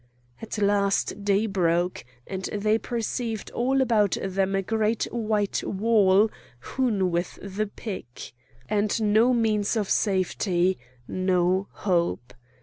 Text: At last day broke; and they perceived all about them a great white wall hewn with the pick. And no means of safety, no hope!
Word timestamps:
At 0.41 0.57
last 0.57 1.23
day 1.23 1.45
broke; 1.45 2.03
and 2.25 2.45
they 2.45 2.79
perceived 2.79 3.51
all 3.51 3.81
about 3.81 4.17
them 4.19 4.55
a 4.55 4.63
great 4.63 5.03
white 5.13 5.63
wall 5.63 6.31
hewn 6.73 7.11
with 7.11 7.37
the 7.39 7.67
pick. 7.67 8.33
And 8.67 8.99
no 8.99 9.31
means 9.31 9.75
of 9.77 9.91
safety, 9.91 10.79
no 11.07 11.67
hope! 11.69 12.33